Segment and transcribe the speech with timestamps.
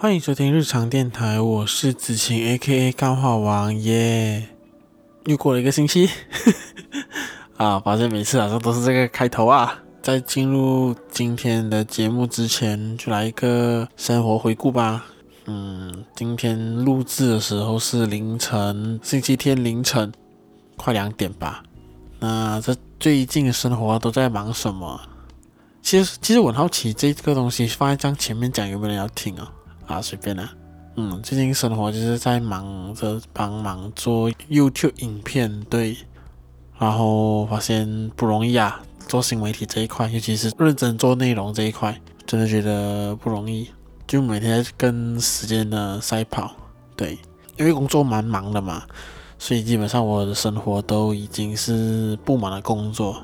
[0.00, 4.46] 欢迎收听日常电台，我是子晴 A.K.A 干话王耶。
[5.24, 6.08] 又过了一个星期，
[7.58, 9.76] 啊，发现每次好像都是这个开头啊。
[10.00, 15.04] 在进入今天的节目之前，就来一个生活回顾吧。
[15.46, 20.12] 嗯，今天录制的时候是凌晨，星期天凌晨
[20.76, 21.64] 快两点吧。
[22.20, 25.00] 那这最近的生活都在忙什么？
[25.82, 29.52] 其实，其实我很好奇，这个东西放在这样前面讲，有没有人要听啊？
[29.88, 30.48] 啊，随便啦。
[30.94, 35.96] 嗯，最近生活就是在忙着帮忙做 YouTube 影片，对。
[36.78, 43.68] 然后发现不容易啊，做新媒体这一块，尤其是认真做内容这一块，真的觉得不容易。
[44.06, 46.52] 就每天跟时间的赛跑，
[46.94, 47.18] 对，
[47.56, 48.84] 因为工作蛮忙的嘛，
[49.38, 53.22] 所以基本上我的生活都已经是布满了工作。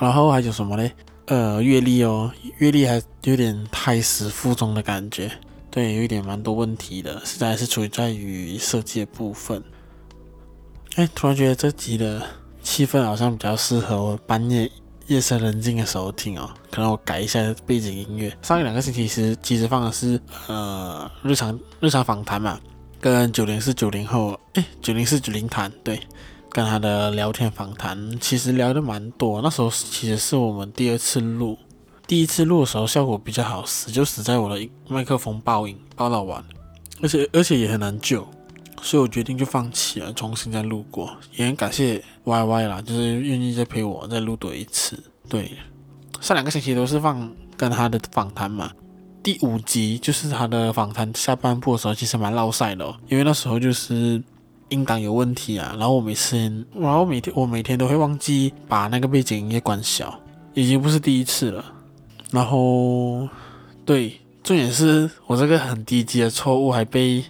[0.00, 0.92] 然后还有什么嘞？
[1.26, 5.30] 呃，阅历哦，阅历还有点胎死腹中的感觉。
[5.78, 9.62] 对，有一点蛮多问题的，实在是处在于设计的部分。
[10.96, 12.20] 哎，突然觉得这集的
[12.60, 14.68] 气氛好像比较适合我半夜
[15.06, 18.36] 夜深人静的时候听哦，可能我改一下背景音乐。
[18.42, 22.58] 上一两个星期其实其实放的是呃日常日常访谈嘛，
[23.00, 26.00] 跟九零四九零后，哎，九零四九零谈，对，
[26.50, 29.40] 跟他的聊天访谈，其实聊的蛮多。
[29.40, 31.56] 那时候其实是我们第二次录。
[32.08, 36.42] 第一次录的时候效果比较好，死就死在我的麦克风爆音爆到完，
[37.02, 38.26] 而且而且也很难救，
[38.80, 41.14] 所以我决定就放弃了，重新再录过。
[41.36, 44.98] 也很感谢 Y Y 啦，就是愿意再陪我再录多一次。
[45.28, 45.52] 对，
[46.18, 48.72] 上两个星期都是放跟他的访谈嘛，
[49.22, 54.22] 第五集就是他的访谈下半部的时候，其实蛮落赛的哦，因为那时候就是
[54.70, 56.38] 音档有问题啊，然后我每次，
[56.74, 60.18] 然后每天我每天都会忘记把那个背景音乐关小，
[60.54, 61.74] 已经不是第一次了。
[62.30, 63.28] 然后，
[63.84, 67.24] 对，重点是我这个很低级的错误还被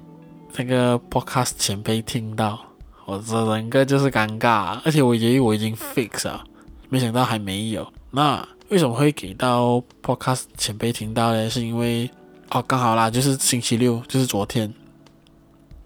[0.56, 2.58] 那个 podcast 前辈听到，
[3.04, 6.42] 我这整个就是尴尬，而且我以为我已经 fix 了，
[6.88, 7.86] 没想到还没有。
[8.10, 11.48] 那为什么会给到 podcast 前辈听到呢？
[11.48, 12.10] 是因为
[12.50, 14.72] 哦，刚好啦，就是星期六，就是昨天，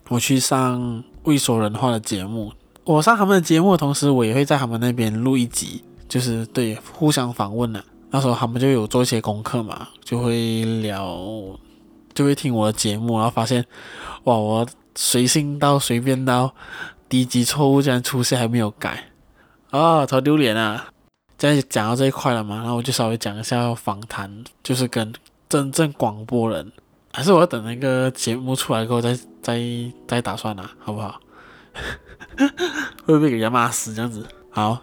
[0.09, 2.53] 我去上未说人话的节目。
[2.85, 7.85] 我上他们的节目的同时，我也会在他们那边录一集，就是对，互相访问了。
[8.15, 11.19] 那时候他们就有做一些功课嘛，就会聊，
[12.13, 13.65] 就会听我的节目，然后发现，
[14.25, 16.55] 哇，我随性到随便到，
[17.09, 19.11] 低级错误竟然出现还没有改，
[19.71, 20.89] 啊，超丢脸啊！
[21.39, 25.11] 现在讲到这一块了嘛，然后我就稍微讲一下访谈，就是跟
[25.49, 26.71] 真正广播人，
[27.15, 29.61] 还是我要等那个节目出来过后再再
[30.07, 31.19] 再打算啊，好不好？
[33.07, 34.27] 会不会给人家骂死这样子？
[34.51, 34.79] 好，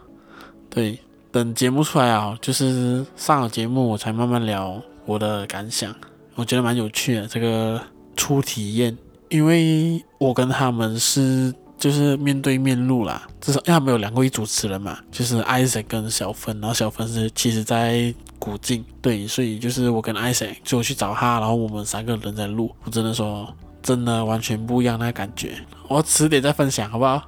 [0.68, 1.00] 对。
[1.32, 5.94] 等节目出来啊，就是上了节目，我才慢慢聊我的感想。
[6.36, 7.80] 我觉得蛮有趣的这个
[8.16, 8.98] 初体验，
[9.30, 22.74] 因为我跟他们是就是面对面录啦，至少因为他们有两位主持人嘛，就是 Isaac 跟小芬，然后小芬是其实在古晋，对，所以就是我跟 Isaac 就去找他，然后我们三个人在录。
[22.86, 23.54] 我真的说，
[23.84, 25.54] 真的完全不一样那个感觉。
[25.88, 27.22] 我迟点再分享好不好？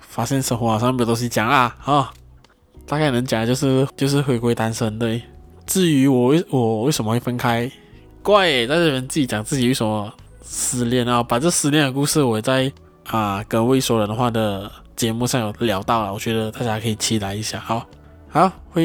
[0.00, 2.12] 发现生活好像没有东西讲啊，好。
[2.86, 5.22] 大概能讲的就是就是回归单身对。
[5.64, 7.70] 至于我为我为什么会分开，
[8.20, 10.12] 怪在这边自己讲自己为什么
[10.44, 12.70] 失恋啊，把这失恋的故事我在
[13.06, 17.60] 啊跟未说人的话的节目上有聊到了，我觉得大家可以期待一下。
[17.60, 17.86] 好，
[18.28, 18.84] 好，会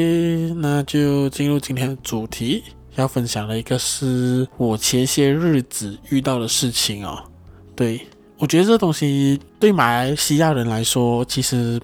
[0.56, 2.62] 那就进入今天的主题，
[2.94, 7.22] 要分享的一个是我前些日子遇到的事情哦。
[7.74, 8.00] 对，
[8.38, 11.78] 我觉得这东西对马来西亚人来说，其实。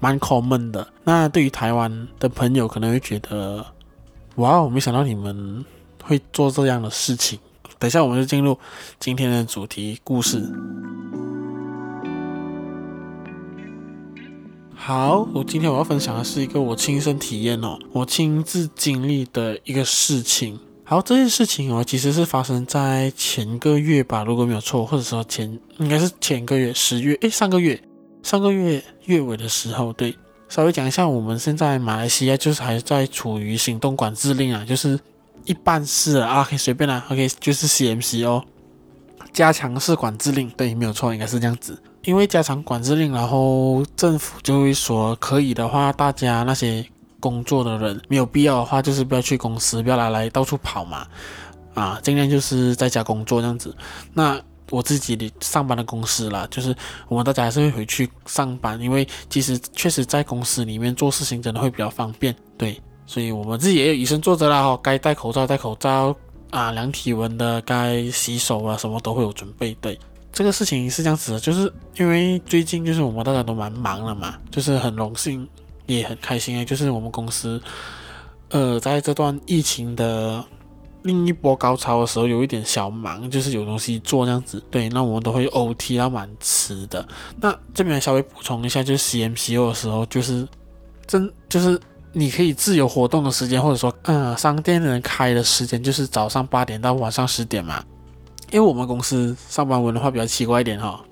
[0.00, 3.64] 蛮 common 的，那对于台湾的朋友可能会觉得，
[4.36, 5.64] 哇，我没想到你们
[6.02, 7.38] 会做这样的事情。
[7.78, 8.58] 等一下，我们就进入
[8.98, 10.42] 今天的主题故事。
[14.74, 20.58] 好，我今天我要分享的是一个我亲身体验哦，我亲自经历的一个事情。
[20.84, 27.80] 好，这件事情哦，其实是发生在前个月吧，如果没有错，或者说前应该是前个月十月，诶，上个月。
[28.24, 30.16] 上个月月尾的时候，对，
[30.48, 34.98] 稍微讲一下，我们现在马来西亚就是还在处于行动管制令啊，就是
[35.44, 38.42] 一半式啊，可以随便啦，OK，就是 CMC 哦，
[39.30, 41.78] 加强式管制令，对，没有错，应该是这样子。
[42.04, 46.82] 因为加强管制令，然后政府就会说，可以的话，大家那些
[47.20, 51.06] 工作的人没有必要的话，就是不要去公司，不要来来到处跑嘛，
[51.74, 53.76] 啊，尽量就是在家工作这样子。
[54.14, 56.74] 那我自己的上班的公司啦，就是
[57.06, 66.16] 我们大家还是会回去上班，因为其实确实在公司里面做事情真的会比较方便，对，所以我们自己也有以身作则啦，哈，该戴口罩戴口罩
[66.50, 69.76] 啊量体温的，该洗手啊什么都会有准备。
[69.80, 69.98] 对，
[70.32, 75.46] 这个事情是这样子的，就是因为最近就是我们大家都蛮忙了嘛，就是很荣幸
[75.86, 77.62] 也很开心诶，就是我们公司
[78.48, 80.42] 呃在这段疫情的。
[81.04, 84.62] 另一波高潮的时候有一点小忙，就是有东西做这样子。
[84.70, 87.06] 对，那我们都会 OT 到蛮迟的。
[87.40, 90.48] 那这边稍微补充一下，就是 CMCO 的时候，就是
[91.06, 91.78] 真就是
[92.12, 97.84] 你可以自由活动的时间，或者说，嗯，商店人开的时间就是早上八点到晚上十点嘛。
[98.50, 101.04] 因为我们公司上班文化比较奇怪一点哈，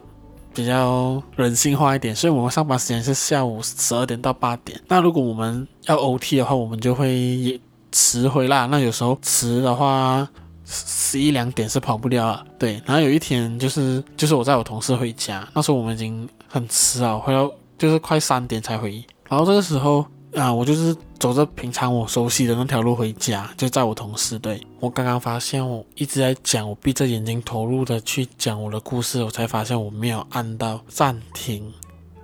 [0.54, 4.80] 比较人性化一点，所以我们上班时间是下午十二点到八点。
[4.88, 7.60] 那如果我们要 OT 的话，我们就会。
[7.92, 10.26] 迟回来，那有时候迟的话，
[10.64, 12.44] 十一两点是跑不掉了。
[12.58, 17.48] 对，然后有一天就是就是我载我同事回家，那时候我们已经很迟了，回到
[17.78, 19.04] 就是快三点才回。
[19.28, 20.04] 然后这个时候
[20.34, 24.38] 啊，我就是走着平常我熟悉的那条路回家，就载我同事。
[24.38, 31.72] 对，我刚刚发现我一直在讲，我闭着眼睛投入的去讲我的故事，我才发现我没有按到暂停。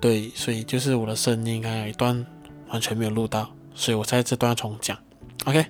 [0.01, 2.25] 对，所以就是我的声音还有一段
[2.71, 4.97] 完全没有录到，所以我在这段重讲。
[5.49, 5.65] OK，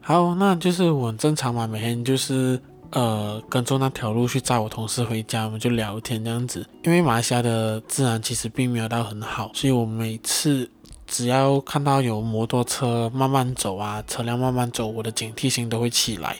[0.00, 2.60] 好，那就是我很正常嘛，每天就是
[2.90, 6.66] 呃跟着那条路去载我同事回家，我们就聊天这样子。
[6.82, 10.68] 因为马来西亚的治安其实并没有到很好，所以我每次
[11.06, 16.36] 只要看到有摩托车慢慢走啊，车辆慢慢走，我的警惕性都会起来，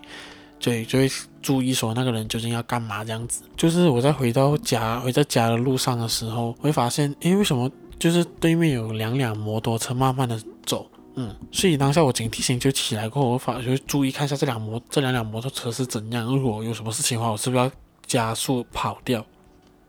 [0.58, 1.08] 对，就会
[1.40, 3.44] 注意说那个人究竟要干嘛这样子。
[3.56, 10.36] 就是我在回到家 回到家的路上的时候，我会发现，诶，为什么就是对面有两辆摩托车慢慢的
[10.66, 10.84] 走？
[11.14, 16.24] 嗯，所以当下我警惕性就起来过后，我反而就注意看一下这辆摩这两辆摩托车是怎样。
[16.24, 17.70] 如果有什么事情的话，我是不是要
[18.06, 19.24] 加速跑掉？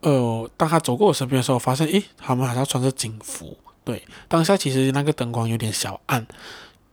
[0.01, 3.57] 呃，当他走过我身边的时候，我发现，诶，他们好像穿着警服。
[3.85, 6.27] 对，当下其实那个灯光有点小暗，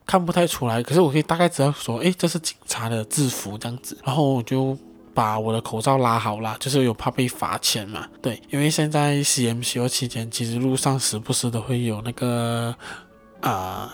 [0.06, 0.80] 看不太出来。
[0.80, 3.98] 可是我可以大概知道说，诶，这是警察的制服这样子。
[4.04, 4.78] 然后我就
[5.12, 8.06] 把我的口罩拉好了，就是有怕被罚钱嘛。
[8.22, 12.72] 对，因为现在 CMCO 期间，其实路上时不时都会有那个
[13.40, 13.92] 啊。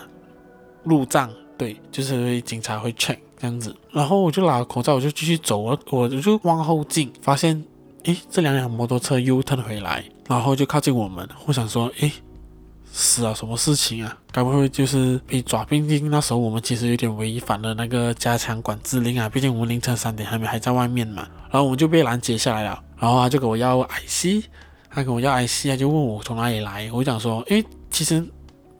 [0.87, 7.63] 路障，对，就是警察会 check 这样子，然后我就拿了口罩，我就继续走，我我就往后进，发现，
[8.03, 12.11] 诶，这两辆摩托车 U turn 回来，然后就靠近我们，我想说，诶，
[12.91, 14.17] 死了什么事情啊？
[14.31, 15.63] 该不会就是被抓？
[15.65, 24.45] 毕竟那时候我们其实有点违反了那个加强管制令啊，毕竟我们凌晨三点还没还在外面嘛，然后我们就被拦截下来了，然后他就给我要 IC，
[24.89, 28.25] 他跟我要 IC，他就问我从哪里来，我讲说，诶，其实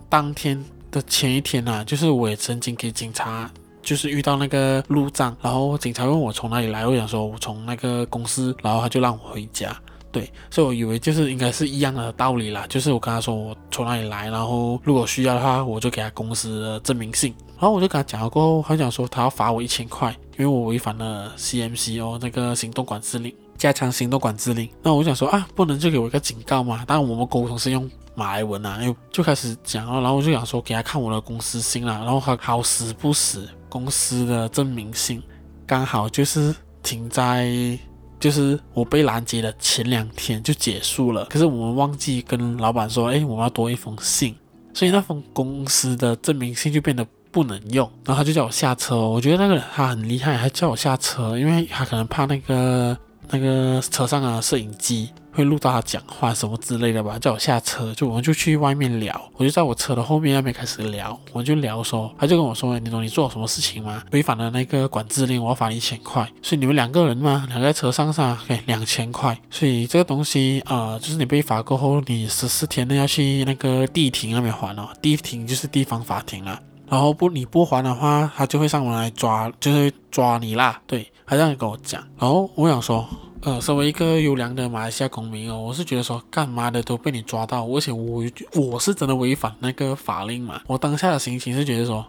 [0.10, 0.64] 当天。
[0.92, 3.50] 的前一天啊，就是我也曾经给警察，
[3.82, 9.76] 就是遇到那个路障，然后警察问我从哪里来，我想说我从那个公司，然后他就让我回家，
[10.12, 27.90] 对，所以我以为就是应该是一样的道理啦，就是我跟他说我从哪里来，然后如果需要的话，我就给他公司的证明信，然后我就跟他讲了过后，他讲说他要罚我一千块，因为我违反了 CMCO 那个行动管制令，加强行动管制令，那我想说啊，不能就给我一个警告嘛，当然我们沟通是用。
[28.20, 35.22] 马来文啊，又就开始讲了，然后我就想说给他看我的公司信了，然后他好死不死，公司的证明信
[35.68, 36.52] 刚好就是
[36.82, 37.78] 停在
[38.20, 44.36] 就是我被拦截的前两天就结束了，可是我们忘记跟老板说，哎，我们要多一封信，
[44.74, 52.98] 所以那封公司的证明信就变得不能用，然后他就叫我下车，我觉得那个人他很厉害，还叫我下车，因为他可能怕那个
[53.30, 55.10] 那个车上的摄影机。
[55.38, 64.02] 会录到他讲话什么之类的吧，叫我下车，就我们就去外面聊，我就在我车的后面那边开始聊，我就聊说，他就跟我说，你懂你做了什么事情吗？
[64.14, 66.28] 违反了那个管制令，我要罚你一千块。
[66.42, 69.40] 所以你们两个人嘛，两个在车上上，给两千块。
[69.52, 76.60] 所以这个东西啊、就是你被罚过后，你十四天内要去那个地庭那边还哦，地庭就是地方法庭了。
[76.90, 80.82] 然后不你不还的话，他就会上门来抓，就是抓你啦。
[80.88, 82.02] 对，他这样跟我讲。
[82.18, 83.08] 然后我想说。
[83.44, 88.24] 呃，身为一个优良的马来西亚公民哦，我是觉得说，干嘛的都被你抓到，而且我
[88.56, 90.60] 我是真的违反那个法令嘛。
[90.66, 92.04] 我当下的心情是觉得说，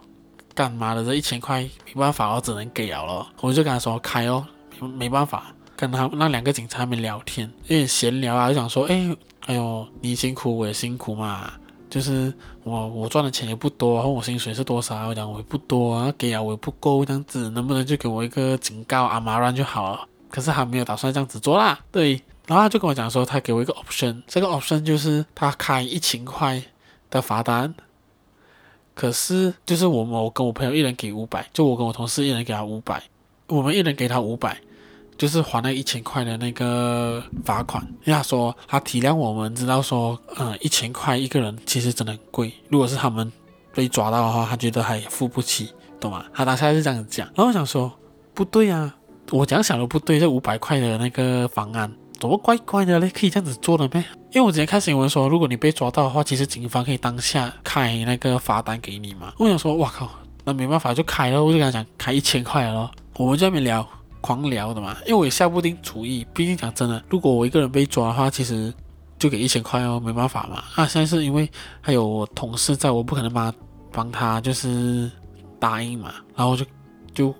[0.55, 3.27] 干嘛的这一千块没办法，我只能给了咯。
[3.41, 4.43] 我就跟他说开哦，
[4.81, 11.53] 没没办法，跟他那两个警察们聊天，有点闲聊啊，就想说，哎，哎呦，你辛苦我也辛苦嘛，
[11.89, 20.07] 就是我我赚的钱也不多，然后我薪水是多少，我讲我也不多啊，给啊我也不够这样子，能不能就给我一个警告阿马兰就好了。
[20.29, 22.11] 可是他没有打算这样子做啦，对，
[22.45, 26.61] 然后他就跟我讲说，他给我一个 option，这个 option 就是他开一千块
[27.09, 27.73] 的罚单，
[28.93, 33.01] 可是就是我们我跟我朋友一人给五百，就我跟我同事一人给他五百，
[33.47, 34.61] 我们一人给他五百，
[35.19, 37.83] 就是还那一千块的那个罚款。
[38.05, 43.31] 因为他说他体谅我们，知道说，嗯，一千块一个人其实真的很贵，如果是他们
[43.75, 46.25] 被抓到的话，他觉得还付不起，懂吗？
[46.33, 47.91] 他当下是这样子讲，然后我想说。
[48.31, 48.95] 不对啊，
[49.31, 53.09] 我这样想的不对，这五百块的那个方案怎么怪怪的嘞？
[53.09, 54.01] 可以这样子做的咩？
[54.31, 59.33] 因为我之前看新闻说，如果你被抓到的话，其实警方可以当下开那个罚单给你嘛。
[59.37, 60.09] 我想说，哇靠，
[60.45, 62.89] 那没办法就开了，我就跟他讲开一千块了。
[63.17, 63.85] 我们在那边聊，
[64.21, 66.25] 狂聊的嘛，因为我也下不定主意。
[66.33, 68.73] 毕竟讲真的，如果我一个人被抓的话，其实
[69.17, 70.63] 就给一千块哦，没办法嘛。
[70.75, 71.49] 啊，现在是因为
[71.81, 73.53] 还有我同事在，我不可能帮
[73.91, 75.11] 帮他就是
[75.59, 76.65] 答应嘛，然后就
[77.13, 77.35] 就。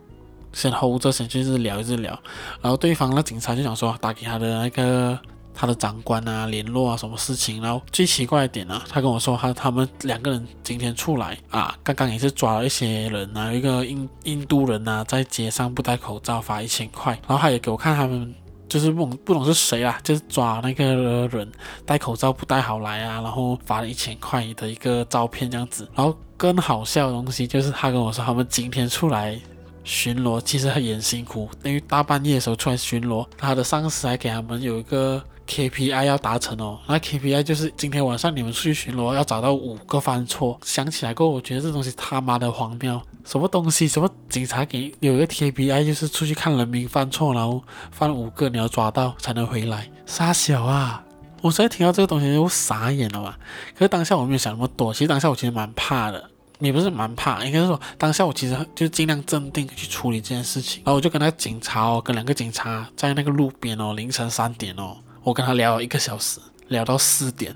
[0.51, 2.11] 先 hold 着，先就是聊一直聊，
[2.59, 5.17] 然后对方那警察就想说打给他的那个
[5.59, 18.33] 他的长官啊联络啊什么事情，然后最奇怪的点呢、他跟我说他他们两个人今天出来啊，刚刚也是抓了一些人啊，一个印印度人啊在街上不戴口罩罚一千块，然后他也给我看他们
[18.69, 21.51] 就是不懂不懂是谁啊，就是抓那个人
[21.85, 29.37] 戴口罩不戴好来啊，然后罚了一千块的一个照片这样子，然后更好笑的东西就是他跟我说他们今天出来。
[29.85, 36.79] 巡逻其实也很辛苦，因为大半夜的时候出来巡逻，他的上司还给他们有一个 KPI 要达成哦。
[36.87, 40.59] 那 KPI 就是今天晚上你们出去巡逻要找到五个犯错。
[40.63, 43.87] 想起来过后，我觉得这东西他妈的荒谬，什么东西？
[43.87, 49.89] 什么警察给有一个 KPI 就是出去看人民犯错，然后犯五个你要抓到才能回来。
[50.05, 51.03] 傻小啊！
[51.41, 53.39] 我现在听到这个东西我傻眼了吧。
[53.73, 56.29] 可是当下我没有想那么多，其实当下我其实蛮怕的。
[56.61, 67.55] 你不是蛮怕，应该是说当下我其实就尽量镇定去处理这件事情，然后我就跟那个警察哦，跟两个警察在那个路边哦，凌晨三点哦，我跟他聊了一个小时，聊到四点。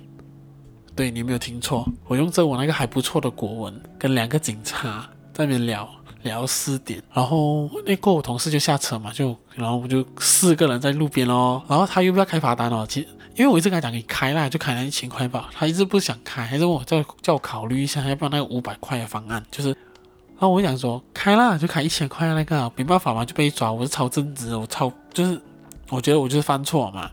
[0.96, 5.90] 对，你没有听错，我用着我那个还不错的国文跟两个警察在那边聊
[6.22, 13.08] 聊到四点，然后那个我同事就下车嘛，就然后我们就四个人在路边哦，然后他又不要开罚单哦，其实。
[13.36, 15.50] 因为我一直跟他讲，你开啦，就开那一千块吧。
[15.54, 19.44] 他一直不想开，还是我叫叫我考虑一下，要不要那个五百块的方案。
[19.50, 23.72] 就是，然后我就想说，开啦，就开一千块那个，没办法嘛，就被抓。
[23.72, 25.42] 我是超正直，我超就是，
[25.90, 27.10] 我觉得我就是犯错嘛。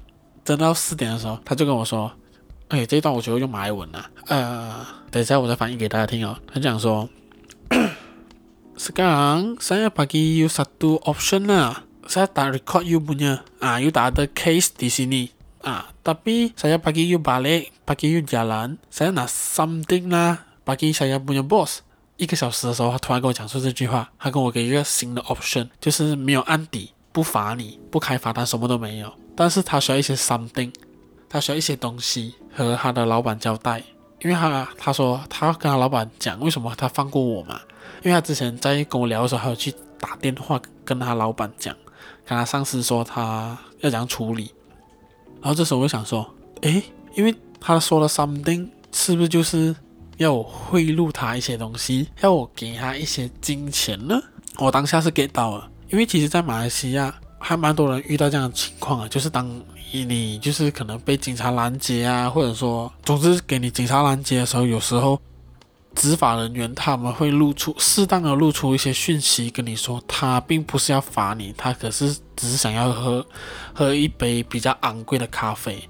[0.51, 2.11] 等到四点的时候，他就跟我说，
[2.71, 6.37] 哎，这一段我觉得用马来文啊，呃，等一下我再翻译给大家听哦。
[6.53, 7.09] 他讲说
[8.77, 14.27] ，Sekarang saya bagi you satu option lah, saya tak record you punya, ah, you tak ada
[14.27, 15.31] case di sini.
[15.63, 21.87] 啊，tapi saya bagi you balik, bagi you jalan, saya nak something 啦，bagi saya punya boss。
[22.17, 29.15] 一个小时的时候，他突然跟我讲出这句话，他跟我给一个新的 option，就是没有案底，不罚你，不开罚单，什么都没有。
[29.41, 30.71] 但是他需要一些 something，
[31.27, 33.83] 他需要一些东西和他的老板交代，
[34.21, 37.59] 因为他他说他要跟他老板讲为什么他放过我嘛，
[38.03, 41.75] 因为他之前在跟我聊的时候，还有去打电话跟他老板讲，
[42.27, 44.53] 跟他上司说他要怎样处理。
[45.41, 46.31] 然后这时候我就想说，
[46.61, 46.83] 诶，
[47.15, 49.75] 因为他说了 something，是不是就是
[50.19, 54.21] 要我贿赂他一些东西，要我给他一些金钱呢？
[54.59, 59.51] 我当下是 get 到了，因为其实，在马来西亚还蛮多人遇到这样的情况啊，就是当
[59.91, 65.21] 你就是可能被警察拦截啊，或者说，总之给你警察拦截的时候，有时候。
[65.93, 73.27] 执法人员他们会露出适当的露出一些讯息跟你说，他并不是要罚你，他可是只是想要喝
[73.75, 75.83] 喝一杯比较昂贵的咖啡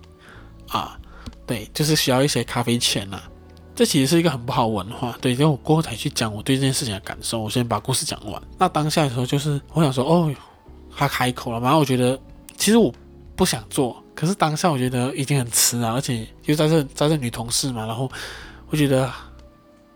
[0.69, 0.99] 啊，
[1.47, 3.29] 对，就是需要一些咖啡钱呐、啊。
[3.77, 7.39] 这其实是一个很不好文化，对，因为我过后才去讲我对这件事情的感受。
[7.39, 8.43] 我先把故事讲完。
[8.59, 10.35] 那当下的时候，就是我想说，哦，
[11.01, 12.19] 他开口了，然后我觉得
[12.57, 12.93] 其实我
[13.35, 18.11] 不想做，可是当下我觉得已经很迟了，而且又在这在这女同事嘛，然后
[18.69, 19.11] 我觉得。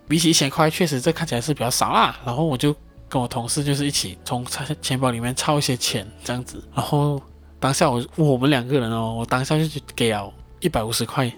[0.06, 2.14] 比起一千块，确实这看起来是比较少啦。
[2.26, 2.76] 然后我就
[3.08, 4.44] 跟我同事就是一起从
[4.82, 6.62] 钱包里面钞一些钱这样子。
[6.75, 7.18] 然后
[7.58, 9.64] 当下我我们两个人哦，我当下就
[9.96, 10.30] 给了
[10.61, 11.32] 一百五十块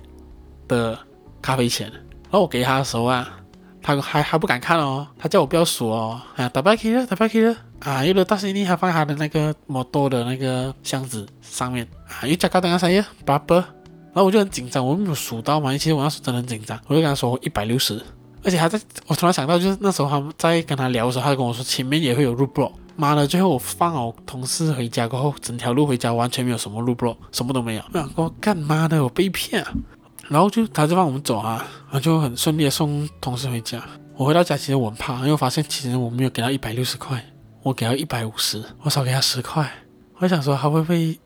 [0.67, 0.99] 的
[1.41, 1.89] 咖啡钱。
[1.93, 3.39] 然后我给他的时候啊，
[3.81, 6.21] 他还还不敢看哦，他叫我不要数哦。
[6.35, 7.57] 啊，打包去了，打包去了。
[7.81, 11.87] 啊，有了大行李还放他的那个摩托的那个箱子上面。
[12.09, 13.57] 啊，又加高等下三页，八百。
[13.57, 13.65] 然
[14.15, 18.03] 后我就很紧张，我没有数到嘛，因为其实我那时候真的很紧张，我就跟他说一百六十。
[18.43, 22.73] 而且还在，我突然想到，就是那时候他们在跟他聊的时候，他就跟我说前面也会有路 block。
[22.95, 27.83] 妈的，最后我放我同事回家过后，整条路回家完全没有什么路 block，什么都没有。
[27.93, 29.71] 我想说干嘛的，我被骗啊！
[30.29, 31.57] 然后就他就放我们走啊，
[31.87, 33.83] 然后就很顺利的送同事回家。
[34.17, 37.23] 我回到家其实我很怕，因为我发现其实我没有给他一百六十块，
[37.67, 39.69] 我给他一百五十，我少给他十块。
[40.19, 41.19] 我想说他会不会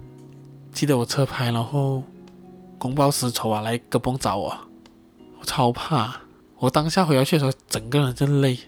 [0.73, 2.03] 记得我车牌，然后
[2.79, 4.57] 公报私仇啊，来个崩找我？
[5.39, 6.19] 我超怕。
[6.57, 8.59] 我当下回去的时候，整个人就累，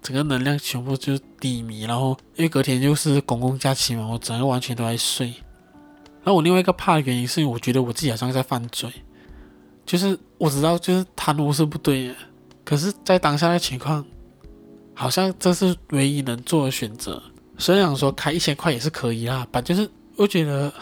[0.00, 1.82] 整个能量全部就低迷。
[1.82, 5.26] 然后因为隔天就是公共假期嘛，我整个完全都在睡。
[6.22, 8.90] 然后我另外一个怕的原因是因为我觉得我自己好像在犯罪，
[9.84, 12.14] 就是我知道就是贪污是不对的，
[12.64, 14.02] 可是在当下的情况，
[14.98, 17.22] 好像这是唯一能做的选择。
[17.56, 20.72] 虽然说开一千块也是可以啦，把就是我觉得，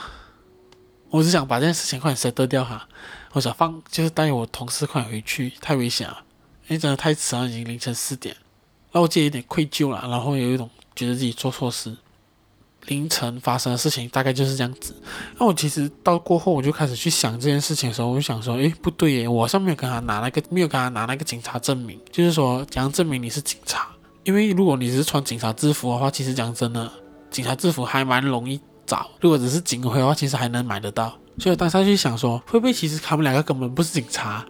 [1.11, 2.89] 我只想把这件事情快点甩掉哈。
[3.33, 6.23] 我想放就是带我同事快回去，太危险了，
[6.67, 8.35] 因为真的太迟了，已经凌晨四点，
[8.93, 11.95] 那我自己有点愧疚了，然后有一种觉得自己做错事。
[12.87, 14.95] 凌晨发生的事情大概就是这样子。
[15.39, 23.89] 那我其实到过后，我就开始去想这件事情的时候，我就想说，诶，不对耶，我好像没有跟他拿那个，没有跟他拿那个警察证明，就是说怎样证明你是警察？
[24.27, 26.91] 因为如果你只是穿警察制服的话，其实讲真的，
[27.31, 29.09] 警察制服还蛮容易找。
[29.21, 31.17] 如果只是警徽的话，其实还能买得到。
[31.39, 34.45] 所以我当时就想说，会不会其实他们两个根本不是警察，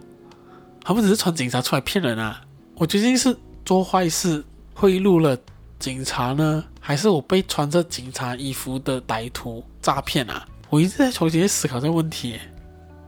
[0.83, 2.41] 他们只是穿警察出来骗人啊？
[2.73, 4.43] 我究竟是做坏事
[4.73, 5.37] 贿赂了
[5.77, 6.63] 警察呢？
[6.79, 10.43] 还是我被穿着警察衣服的歹徒诈骗啊！
[10.71, 12.39] 我一直在重新思考这个问题。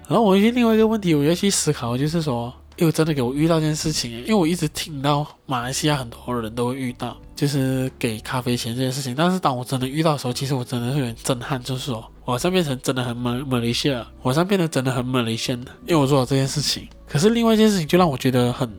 [0.07, 9.13] 然后我另外一个问题，我要去思考，就是说，因为真的给我遇到一件事情，因为我一直听到马来西亚很多人都会遇到，就是给咖啡钱这件事情。
[9.13, 16.87] 但是当我真的遇到的时候，其实我真的是有点震撼，就是说，我好像变成真的很马马来西亚，我好像变得真的很马来西亚，因为我做了这件事情。
[17.07, 18.69] 可是另外一件事情就让我觉得很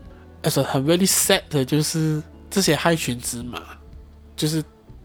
[0.42, 3.62] ，as 很 very sad 的就是这些害群之马，
[4.36, 4.62] 就是。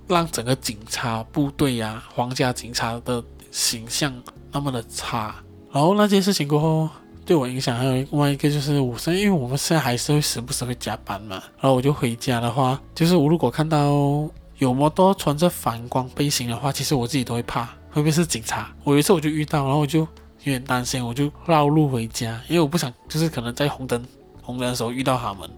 [0.07, 4.13] 让整个警察部队呀、啊，皇家警察的形象
[4.51, 5.33] 那么的差，
[5.71, 6.87] 然后那件事情过后
[7.25, 14.29] 对我影响还有另外一个就是，我现在因为我们现在还是会时不时会加班嘛，然后我就回家的话，就是我如果看到
[14.59, 18.73] 有摩托穿着反光背心的话，其实我自己都会怕，会不会是警察？
[18.83, 20.07] 我有一次我就遇到，然后我就有
[20.43, 24.05] 点担心，我就绕路回家，因为我不想就是可能在红灯
[24.41, 25.49] 红灯的时候遇到他们。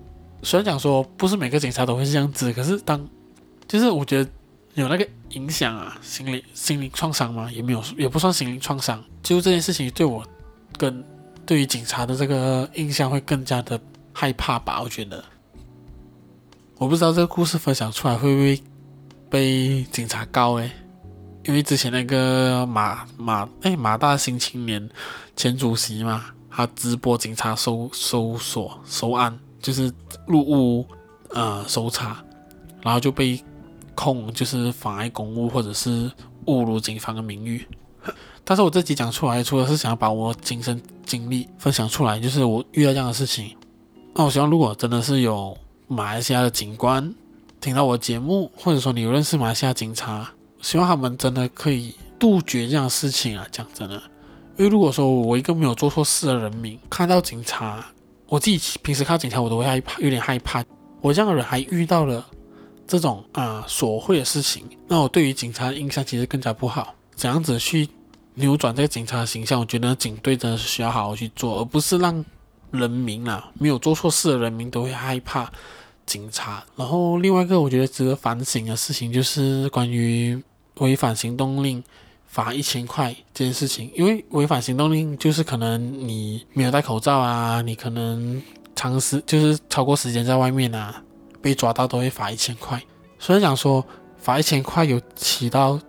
[0.44, 3.08] 虽然讲说不是每个警察都会是这样子，可是当
[3.68, 4.30] 就是我觉得。
[4.74, 7.52] 有那个影响啊，心理心理创伤吗？
[7.52, 9.04] 也没有，也不算心理创伤。
[9.24, 10.24] 就这件事情对我
[10.78, 11.04] 跟
[11.48, 13.80] 对于警察的这个印象会更加的
[14.14, 14.80] 害怕吧。
[14.84, 15.24] 我觉得，
[16.78, 18.62] 我不知道这个故事分享出来会不会
[19.30, 20.70] 被警察告诶，
[21.46, 24.88] 因为之前那个马马哎马大新青年
[25.36, 29.92] 前主席嘛，他直播警察搜搜索收案，就是
[30.28, 30.86] 入屋
[31.30, 32.24] 呃搜查，
[32.84, 33.44] 然后就被。
[34.00, 36.08] 控就是妨碍公务或者是
[36.46, 37.68] 侮辱警方的名誉，
[38.50, 43.54] 但是我这集讲出来，除了是想要把我亲身经历分享出来，就是我遇到这样的事情。
[44.16, 45.56] 那我希望如果真的是有
[45.86, 47.14] 马来西亚的警官
[47.60, 50.32] 听到我节目，或者说你有认识马来西亚警察，
[50.62, 53.46] 希望他们真的可以杜绝这样的事情啊！
[53.52, 54.02] 讲真的，
[54.56, 57.86] 因为如果说我一个没有做错事的人民看到警察，
[58.28, 60.64] 我自己平时看到警察我都会害怕，有点害怕。
[61.02, 62.26] 我这样的人还遇到了。
[62.88, 66.96] 这种啊索贿的事情，那我对于警察的印象其实更加不好。
[67.16, 67.86] 怎样子去
[68.40, 69.60] 扭转这个警察的形象？
[69.60, 72.24] 我觉得警队真的是需要好好去做，而不是让
[72.72, 75.52] 人民啊没有做错事的人民都会害怕
[76.06, 76.64] 警察。
[76.76, 80.42] 然后另外一个我觉得值得反省的事情，就是关于
[80.76, 81.84] 违反行动令
[82.28, 83.92] 罚一千块这件事情。
[83.96, 88.42] 因为违反行动令就是可能你没有戴口罩啊，你可能
[88.76, 91.04] 长时就是超过时间在外面啊。
[91.40, 92.82] 被抓到都会罚一千块，
[93.20, 93.86] 所以讲说
[94.18, 95.80] 罚一千块有起到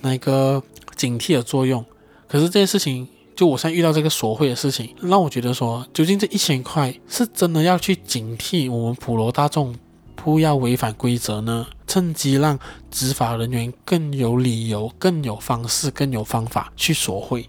[0.00, 0.62] 那个
[0.96, 1.84] 警惕的作用。
[2.32, 9.76] 可是这件事情，就我现在遇到这个索贿的事情，让我觉得说，究竟这一千块是真的要去警惕我们普罗大众
[10.16, 11.66] 不要违反规则呢？
[11.86, 12.58] 趁机让
[12.90, 17.46] 执法人员更有理由、更有方式、更有方法去索贿？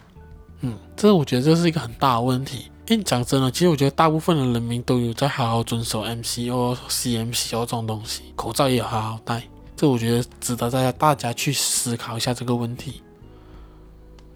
[0.60, 2.70] 嗯，这我觉得这是一个很大的问题。
[2.90, 9.44] 因为讲真的，其实我觉得大部分的人民都有在好好遵守 MCO、CMCO 这种东西，口罩也好好戴。
[9.78, 13.02] 这我觉得值得大家大家去思考一下这个问题。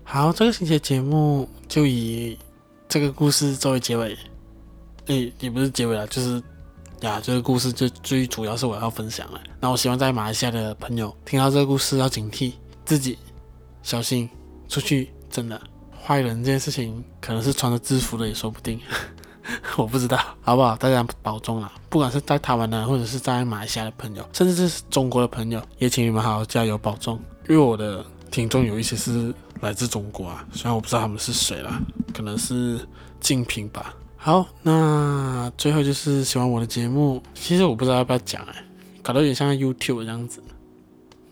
[0.09, 2.39] 好，这个星期的节目就以
[2.87, 4.17] 这个故事作为结尾。
[5.07, 6.41] 诶，也不是结尾了，就是
[7.01, 9.41] 呀，这个故事就最主要是我要分享了。
[9.59, 12.53] 那我希望在马来西亚的朋友听到这个故事要警惕
[12.85, 13.17] 自己，
[13.83, 14.29] 小心
[14.69, 15.61] 出去，真的。
[16.01, 18.79] 坏人这件事情可能是穿着制服的也说不定，
[19.75, 20.73] 我不知道，好不好？
[20.77, 21.69] 大家保重啊！
[21.89, 27.19] 不管是在台湾的，或者是在马来西亚的朋友，甚至是中国的朋友，也请你们好好加油保重。
[27.49, 31.79] 因为我的听众有一些是来自中国啊，虽然我不知道他们是谁啦，
[32.13, 32.79] 可能是
[33.19, 33.95] 竞品吧。
[34.15, 38.63] 好，那最后就是喜欢我的节目，其实我不知道要不要讲哎，
[39.01, 40.43] 搞得有点像 YouTube 这样子。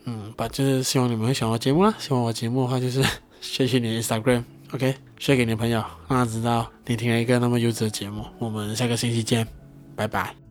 [0.06, 1.94] 嗯，把就是希望你们会喜欢我节目啦。
[1.98, 3.04] 喜欢我节目的话，就是
[3.42, 4.44] 谢谢你的 Instagram。
[4.72, 8.26] OK，share 给你的朋友，让他知道你听了一个那么优质的节目。
[8.40, 9.48] 我们下个星期见，
[9.96, 10.45] 拜拜。